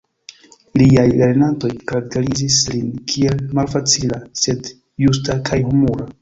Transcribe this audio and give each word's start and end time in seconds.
Liaj 0.81 1.03
lernantoj 1.19 1.69
karakterizis 1.91 2.57
lin 2.71 2.87
kiel 3.13 3.45
"malfacila, 3.61 4.19
sed 4.47 4.73
justa 5.05 5.39
kaj 5.53 5.63
humura. 5.71 6.11